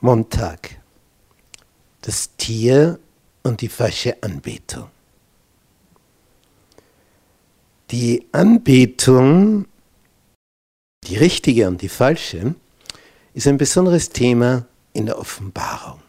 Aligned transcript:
Montag. 0.00 0.76
Das 2.00 2.34
Tier 2.36 2.98
und 3.42 3.60
die 3.60 3.68
falsche 3.68 4.22
Anbetung. 4.22 4.88
Die 7.90 8.26
Anbetung, 8.32 9.66
die 11.04 11.16
richtige 11.16 11.68
und 11.68 11.82
die 11.82 11.90
falsche, 11.90 12.54
ist 13.34 13.46
ein 13.46 13.58
besonderes 13.58 14.08
Thema 14.08 14.64
in 14.94 15.06
der 15.06 15.18
Offenbarung. 15.18 16.00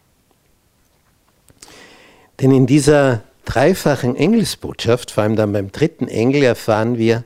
Denn 2.40 2.52
in 2.52 2.68
dieser 2.68 3.24
dreifachen 3.44 4.16
Engelsbotschaft, 4.16 5.12
vor 5.12 5.24
allem 5.24 5.36
dann 5.36 5.52
beim 5.52 5.72
dritten 5.72 6.08
Engel, 6.08 6.44
erfahren 6.44 6.98
wir, 6.98 7.26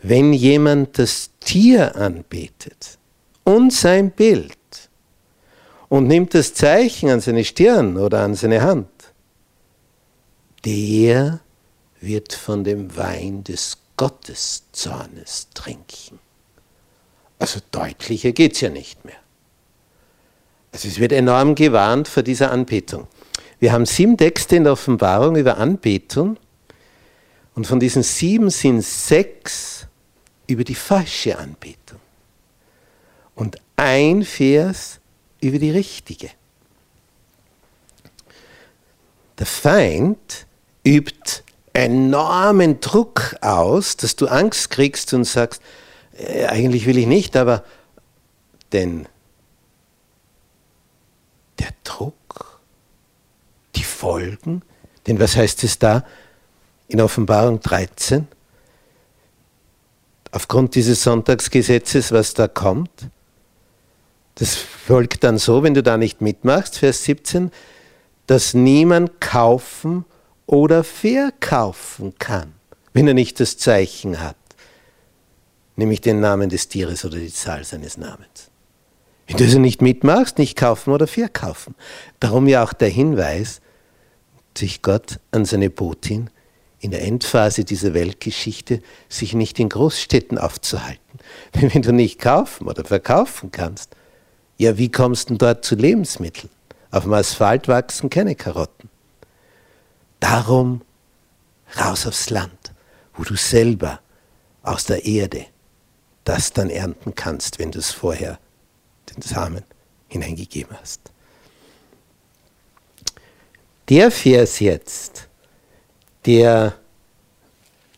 wenn 0.00 0.32
jemand 0.32 0.98
das 0.98 1.30
Tier 1.40 1.96
anbetet 1.96 2.98
und 3.44 3.72
sein 3.72 4.10
Bild 4.10 4.56
und 5.88 6.06
nimmt 6.06 6.34
das 6.34 6.54
Zeichen 6.54 7.10
an 7.10 7.20
seine 7.20 7.44
Stirn 7.44 7.96
oder 7.96 8.22
an 8.22 8.34
seine 8.34 8.62
Hand, 8.62 8.88
der 10.64 11.40
wird 12.00 12.32
von 12.32 12.64
dem 12.64 12.96
Wein 12.96 13.44
des 13.44 13.78
Gotteszornes 13.96 15.48
trinken. 15.54 16.18
Also 17.38 17.60
deutlicher 17.70 18.32
geht 18.32 18.54
es 18.54 18.60
ja 18.60 18.68
nicht 18.68 19.04
mehr. 19.04 19.16
Also 20.72 20.88
es 20.88 20.98
wird 20.98 21.12
enorm 21.12 21.54
gewarnt 21.54 22.08
vor 22.08 22.22
dieser 22.22 22.50
Anbetung. 22.50 23.06
Wir 23.58 23.72
haben 23.72 23.86
sieben 23.86 24.16
Texte 24.16 24.56
in 24.56 24.64
der 24.64 24.74
Offenbarung 24.74 25.36
über 25.36 25.56
Anbetung 25.56 26.36
und 27.54 27.66
von 27.66 27.80
diesen 27.80 28.02
sieben 28.02 28.50
sind 28.50 28.82
sechs 28.82 29.86
über 30.46 30.64
die 30.64 30.74
falsche 30.74 31.38
Anbetung 31.38 31.98
und 33.34 33.56
ein 33.76 34.22
Vers 34.24 35.00
über 35.40 35.58
die 35.58 35.70
richtige. 35.70 36.30
Der 39.38 39.46
Feind 39.46 40.46
übt 40.84 41.42
enormen 41.72 42.80
Druck 42.80 43.36
aus, 43.42 43.96
dass 43.96 44.16
du 44.16 44.28
Angst 44.28 44.70
kriegst 44.70 45.12
und 45.12 45.24
sagst, 45.24 45.60
äh, 46.16 46.46
eigentlich 46.46 46.86
will 46.86 46.96
ich 46.96 47.06
nicht, 47.06 47.36
aber 47.36 47.64
denn 48.72 49.06
der 51.58 51.68
Druck, 51.84 52.60
die 53.74 53.84
Folgen, 53.84 54.62
denn 55.06 55.20
was 55.20 55.36
heißt 55.36 55.64
es 55.64 55.78
da 55.78 56.04
in 56.88 57.00
Offenbarung 57.00 57.60
13? 57.60 58.26
Aufgrund 60.32 60.74
dieses 60.74 61.02
Sonntagsgesetzes, 61.02 62.10
was 62.12 62.34
da 62.34 62.48
kommt, 62.48 63.08
das 64.36 64.54
folgt 64.54 65.24
dann 65.24 65.38
so, 65.38 65.62
wenn 65.62 65.74
du 65.74 65.82
da 65.82 65.96
nicht 65.96 66.20
mitmachst, 66.20 66.78
Vers 66.78 67.04
17, 67.04 67.50
dass 68.26 68.54
niemand 68.54 69.20
kaufen 69.20 70.04
oder 70.46 70.84
verkaufen 70.84 72.14
kann, 72.18 72.52
wenn 72.92 73.08
er 73.08 73.14
nicht 73.14 73.40
das 73.40 73.56
Zeichen 73.56 74.20
hat, 74.20 74.36
nämlich 75.74 76.00
den 76.02 76.20
Namen 76.20 76.50
des 76.50 76.68
Tieres 76.68 77.04
oder 77.04 77.18
die 77.18 77.32
Zahl 77.32 77.64
seines 77.64 77.96
Namens. 77.96 78.50
Wenn 79.26 79.38
du 79.38 79.44
also 79.44 79.58
nicht 79.58 79.82
mitmachst, 79.82 80.38
nicht 80.38 80.56
kaufen 80.56 80.92
oder 80.92 81.06
verkaufen. 81.06 81.74
Darum 82.20 82.46
ja 82.46 82.62
auch 82.62 82.72
der 82.72 82.88
Hinweis, 82.88 83.60
sich 84.56 84.82
Gott 84.82 85.18
an 85.32 85.44
seine 85.44 85.70
Botin 85.70 86.30
in 86.78 86.90
der 86.90 87.02
Endphase 87.02 87.64
dieser 87.64 87.94
Weltgeschichte 87.94 88.82
sich 89.08 89.34
nicht 89.34 89.58
in 89.58 89.70
Großstädten 89.70 90.38
aufzuhalten. 90.38 91.18
Wenn 91.52 91.82
du 91.82 91.92
nicht 91.92 92.20
kaufen 92.20 92.68
oder 92.68 92.84
verkaufen 92.84 93.50
kannst, 93.50 93.96
ja, 94.58 94.78
wie 94.78 94.90
kommst 94.90 95.30
du 95.30 95.36
dort 95.36 95.64
zu 95.64 95.74
Lebensmitteln? 95.74 96.50
Auf 96.90 97.04
dem 97.04 97.12
Asphalt 97.12 97.68
wachsen 97.68 98.10
keine 98.10 98.34
Karotten. 98.34 98.88
Darum 100.20 100.82
raus 101.78 102.06
aufs 102.06 102.30
Land, 102.30 102.72
wo 103.14 103.24
du 103.24 103.36
selber 103.36 104.00
aus 104.62 104.84
der 104.84 105.04
Erde 105.04 105.46
das 106.24 106.52
dann 106.52 106.70
ernten 106.70 107.14
kannst, 107.14 107.58
wenn 107.58 107.70
du 107.70 107.78
es 107.78 107.92
vorher 107.92 108.38
den 109.14 109.22
Samen 109.22 109.62
hineingegeben 110.08 110.76
hast. 110.80 111.00
Der 113.88 114.10
Vers 114.10 114.58
jetzt, 114.58 115.28
der 116.24 116.74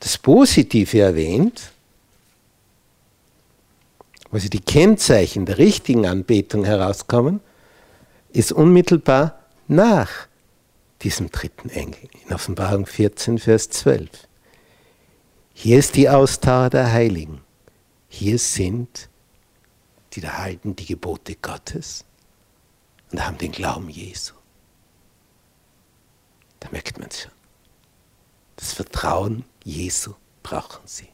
das 0.00 0.19
Positive 0.19 1.00
erwähnt, 1.00 1.72
sie 4.33 4.50
die 4.50 4.61
Kennzeichen 4.61 5.47
der 5.47 5.59
richtigen 5.59 6.06
Anbetung 6.06 6.65
herauskommen, 6.65 7.41
ist 8.31 8.53
unmittelbar 8.53 9.39
nach 9.66 10.28
diesem 11.03 11.31
dritten 11.31 11.71
Engel 11.71 12.09
in 12.27 12.34
Offenbarung 12.34 12.87
14, 12.87 13.39
Vers 13.39 13.71
12. 13.71 14.09
Hier 15.55 15.78
ist 15.78 15.97
die 15.97 16.09
Ausdauer 16.09 16.71
der 16.71 16.93
Heiligen. 16.93 17.41
Hier 18.09 18.39
sind 18.39 19.09
die 20.12 20.21
da 20.21 20.39
halten 20.39 20.75
die 20.75 20.87
Gebote 20.87 21.37
Gottes 21.37 22.05
und 23.12 23.25
haben 23.25 23.39
den 23.39 23.53
Glauben 23.53 23.89
Jesu. 23.89 24.34
Da 26.60 26.69
merkt 26.71 26.99
man 26.99 27.09
es 27.09 27.22
schon. 27.22 27.33
Das 28.56 28.72
Vertrauen 28.72 29.45
Jesu 29.65 30.15
brauchen 30.43 30.83
sie. 30.87 31.09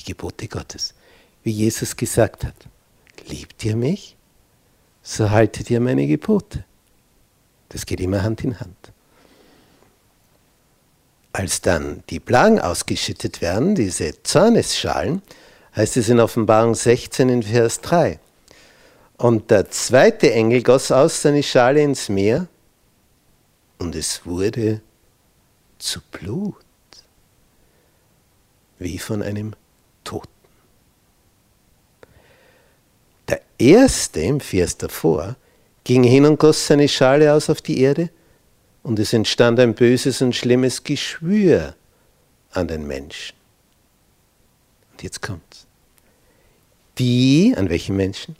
Die 0.00 0.04
Gebote 0.04 0.48
Gottes 0.48 0.94
wie 1.42 1.52
Jesus 1.52 1.96
gesagt 1.96 2.44
hat, 2.44 2.54
liebt 3.26 3.64
ihr 3.64 3.76
mich, 3.76 4.16
so 5.02 5.30
haltet 5.30 5.70
ihr 5.70 5.80
meine 5.80 6.06
Gebote. 6.06 6.64
Das 7.70 7.86
geht 7.86 8.00
immer 8.00 8.22
Hand 8.22 8.44
in 8.44 8.60
Hand. 8.60 8.76
Als 11.32 11.60
dann 11.60 12.02
die 12.10 12.20
Plagen 12.20 12.60
ausgeschüttet 12.60 13.40
werden, 13.40 13.74
diese 13.74 14.22
Zornesschalen, 14.22 15.22
heißt 15.76 15.96
es 15.96 16.08
in 16.08 16.18
Offenbarung 16.18 16.74
16 16.74 17.28
in 17.28 17.42
Vers 17.42 17.80
3. 17.80 18.18
Und 19.16 19.50
der 19.50 19.70
zweite 19.70 20.32
Engel 20.32 20.62
goss 20.62 20.90
aus 20.90 21.22
seine 21.22 21.42
Schale 21.42 21.82
ins 21.82 22.08
Meer 22.08 22.48
und 23.78 23.94
es 23.94 24.26
wurde 24.26 24.80
zu 25.78 26.00
Blut, 26.10 26.56
wie 28.78 28.98
von 28.98 29.22
einem 29.22 29.54
Toten. 30.04 30.28
Der 33.28 33.40
erste 33.60 34.20
im 34.20 34.40
Vers 34.40 34.76
davor 34.76 35.36
ging 35.84 36.02
hin 36.02 36.24
und 36.24 36.38
goss 36.38 36.66
seine 36.66 36.88
Schale 36.88 37.32
aus 37.32 37.50
auf 37.50 37.60
die 37.62 37.80
Erde 37.80 38.10
und 38.82 38.98
es 38.98 39.12
entstand 39.12 39.58
ein 39.60 39.74
böses 39.74 40.22
und 40.22 40.34
schlimmes 40.34 40.84
Geschwür 40.84 41.74
an 42.52 42.68
den 42.68 42.86
Menschen. 42.86 43.36
Und 44.92 45.02
jetzt 45.02 45.22
kommt's. 45.22 45.66
Die, 46.98 47.54
an 47.56 47.70
welchen 47.70 47.96
Menschen? 47.96 48.36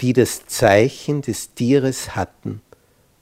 Die 0.00 0.12
das 0.12 0.46
Zeichen 0.46 1.22
des 1.22 1.54
Tieres 1.54 2.16
hatten 2.16 2.62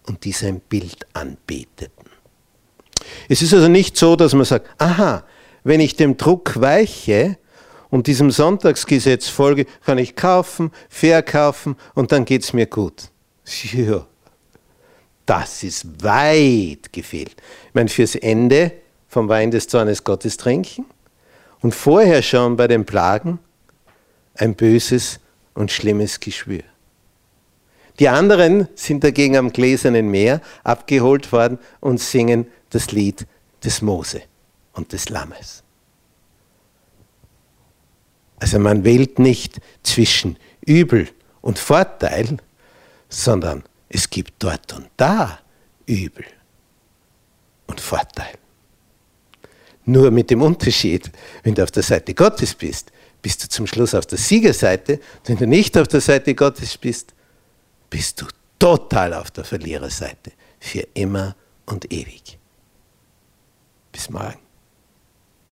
und 0.07 0.25
die 0.25 0.33
sein 0.33 0.61
Bild 0.61 1.07
anbeteten. 1.13 2.07
Es 3.29 3.43
ist 3.43 3.53
also 3.53 3.69
nicht 3.69 3.97
so, 3.97 4.17
dass 4.17 4.35
man 4.35 4.45
sagt, 4.45 4.69
aha, 4.81 5.25
wenn 5.65 5.81
ich 5.81 5.97
dem 5.97 6.17
Druck 6.17 6.61
weiche, 6.61 7.37
und 7.91 8.07
diesem 8.07 8.31
Sonntagsgesetz 8.31 9.29
folge, 9.29 9.67
kann 9.85 9.99
ich 9.99 10.17
kaufen, 10.17 10.71
verkaufen 10.89 11.77
und 11.95 12.13
dann 12.13 12.25
geht 12.25 12.45
es 12.45 12.53
mir 12.53 12.67
gut. 12.67 13.11
Ja, 13.73 14.07
das 15.25 15.63
ist 15.63 16.03
weit 16.03 16.93
gefehlt. 16.93 17.37
Ich 17.69 17.75
meine, 17.75 17.89
fürs 17.89 18.15
Ende 18.15 18.73
vom 19.09 19.29
Wein 19.29 19.51
des 19.51 19.69
Zornes 19.69 20.05
Gottes 20.05 20.37
trinken 20.37 20.85
und 21.61 21.75
vorher 21.75 22.23
schon 22.23 22.57
bei 22.57 22.69
den 22.69 22.85
Plagen 22.85 23.39
ein 24.35 24.55
böses 24.55 25.21
und 25.55 25.71
schlimmes 25.73 26.21
Geschwür. 26.21 26.63
Die 27.99 28.09
anderen 28.09 28.69
sind 28.75 29.03
dagegen 29.03 29.37
am 29.37 29.53
gläsernen 29.53 30.09
Meer 30.09 30.41
abgeholt 30.63 31.33
worden 31.33 31.59
und 31.81 32.01
singen 32.01 32.47
das 32.71 32.93
Lied 32.93 33.27
des 33.65 33.83
Mose 33.83 34.23
und 34.75 34.93
des 34.93 35.09
Lammes. 35.09 35.65
Also 38.49 38.61
man 38.61 38.83
wählt 38.83 39.19
nicht 39.19 39.61
zwischen 39.83 40.39
Übel 40.65 41.07
und 41.43 41.59
Vorteil, 41.59 42.39
sondern 43.11 43.63
es 43.91 44.09
gibt 44.09 44.43
dort 44.43 44.73
und 44.73 44.89
da 44.97 45.41
Übel 45.85 46.25
und 47.67 47.79
Vorteil. 47.79 48.39
Nur 49.85 50.11
mit 50.11 50.31
dem 50.31 50.41
Unterschied, 50.41 51.11
wenn 51.43 51.55
du 51.55 51.63
auf 51.63 51.73
der 51.73 51.83
Seite 51.83 52.15
Gottes 52.15 52.55
bist, 52.55 52.91
bist 53.21 53.45
du 53.45 53.49
zum 53.51 53.67
Schluss 53.67 53.95
auf 53.95 54.07
der 54.07 54.17
Siegerseite. 54.17 54.99
Wenn 55.27 55.37
du 55.37 55.47
nicht 55.47 55.77
auf 55.77 55.89
der 55.89 56.01
Seite 56.01 56.35
Gottes 56.35 56.79
bist, 56.79 57.13
bist 57.91 58.19
du 58.23 58.29
total 58.59 59.13
auf 59.13 59.31
der 59.31 59.45
Verliererseite. 59.45 60.33
Für 60.59 60.89
immer 60.95 61.37
und 61.67 61.93
ewig. 61.93 62.39
Bis 63.93 64.09
morgen. 64.09 64.48